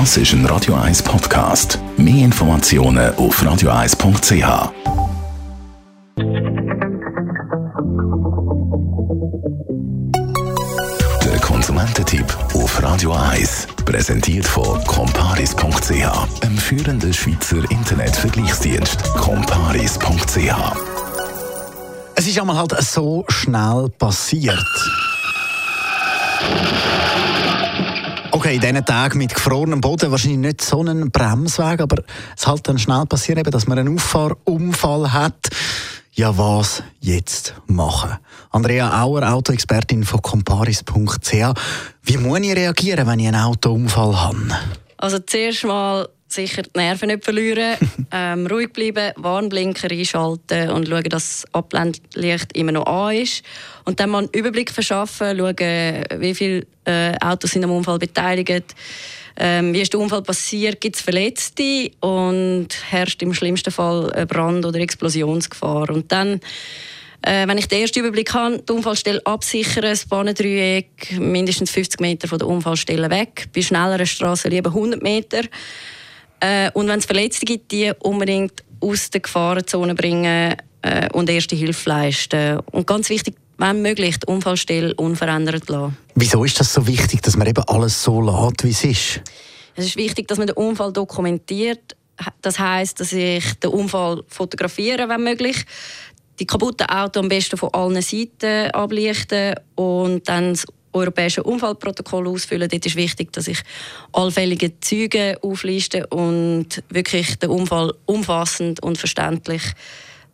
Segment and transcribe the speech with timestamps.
[0.00, 1.78] Das ist ein Radio 1 Podcast.
[1.96, 4.72] Mehr Informationen auf radio1.ch.
[11.22, 19.00] Der Konsumententipp auf Radio 1 präsentiert von comparis.ch, einem führenden Schweizer Internetvergleichsdienst.
[19.14, 20.56] comparis.ch.
[22.16, 24.58] Es ist einmal halt so schnell passiert.
[28.34, 32.02] Okay, in diesen Tagen mit gefrorenem Boden wahrscheinlich nicht so einen Bremsweg, aber
[32.36, 35.50] es halt dann schnell passieren, eben, dass man einen Auffahrunfall hat.
[36.14, 38.18] Ja, was jetzt machen?
[38.50, 41.32] Andrea Auer, Autoexpertin von comparis.ch.
[42.02, 44.48] Wie muss ich reagieren, wenn ich einen Autounfall habe?
[44.96, 47.76] Also zuerst mal sicher die Nerven nicht verlieren,
[48.12, 53.44] ähm, ruhig bleiben, Warnblinker einschalten und schauen, dass das Abblendlicht immer noch an ist.
[53.84, 58.74] Und dann mal einen Überblick verschaffen, schauen, wie viele äh, Autos sind am Unfall beteiligt,
[59.36, 64.64] ähm, wie ist der Unfall passiert, gibt es Verletzte und herrscht im schlimmsten Fall Brand-
[64.64, 65.90] oder Explosionsgefahr.
[65.90, 66.40] Und dann
[67.26, 72.28] äh, wenn ich den ersten Überblick habe, die Unfallstelle absichern, das Bahndreieck mindestens 50 Meter
[72.28, 75.42] von der Unfallstelle weg, bei schnelleren Straßen lieber 100 Meter.
[76.44, 81.56] Äh, und wenn es Verletzte gibt, die unbedingt aus der Gefahrenzone bringen äh, und erste
[81.56, 82.58] Hilfe leisten.
[82.70, 85.96] Und ganz wichtig, wenn möglich, die Unfallstelle unverändert lassen.
[86.14, 89.20] Wieso ist das so wichtig, dass man eben alles so lässt, wie es ist?
[89.74, 91.96] Es ist wichtig, dass man den Unfall dokumentiert.
[92.42, 95.64] Das heißt, dass ich den Unfall fotografiere, wenn möglich.
[96.38, 102.68] Die kaputten Auto am besten von allen Seiten ablichten und dann das europäische Unfallprotokoll ausfüllen.
[102.68, 103.60] Dort ist wichtig, dass ich
[104.12, 109.62] allfällige Züge aufliste und wirklich den Unfall umfassend und verständlich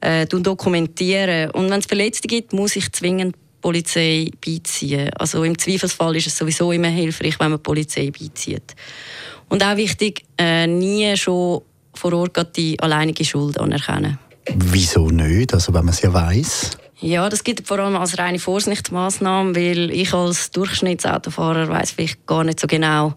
[0.00, 1.50] äh, dokumentieren.
[1.50, 5.10] Und wenn es Verletzte gibt, muss ich zwingend die Polizei beiziehen.
[5.18, 8.74] Also im Zweifelsfall ist es sowieso immer hilfreich, wenn man die Polizei beizieht.
[9.48, 11.62] Und auch wichtig, äh, nie schon
[11.94, 14.18] vor Ort die alleinige Schuld anerkennen.
[14.54, 15.52] Wieso nicht?
[15.52, 16.78] Also wenn man es ja weiss.
[17.02, 22.44] Ja, das gibt vor allem als reine Vorsichtsmaßnahme, weil ich als Durchschnittsautofahrer weiß vielleicht gar
[22.44, 23.14] nicht so genau,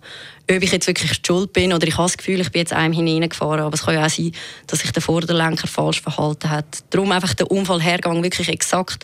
[0.49, 2.93] ob ich jetzt wirklich schuld bin oder ich habe das Gefühl, ich bin jetzt einem
[2.93, 3.59] hineingefahren.
[3.59, 4.31] Aber es kann ja auch sein,
[4.67, 6.83] dass sich der Vorderlenker falsch verhalten hat.
[6.91, 9.03] Darum einfach den Unfallhergang wirklich exakt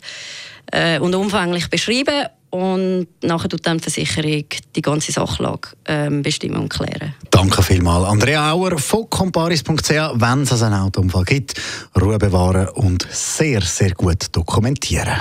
[0.72, 4.46] äh, und umfänglich beschreiben und nachher tut dann die Versicherung
[4.76, 7.14] die ganze Sachlage ähm, bestimmen und klären.
[7.30, 8.08] Danke vielmals.
[8.08, 9.90] Andrea Auer von comparis.ch.
[9.90, 11.54] Wenn es also einen Autounfall gibt,
[12.00, 15.16] Ruhe bewahren und sehr, sehr gut dokumentieren.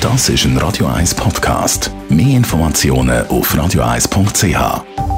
[0.00, 1.90] Das ist ein Radio 1 Podcast.
[2.08, 5.13] Mehr Informationen auf radio1.ch.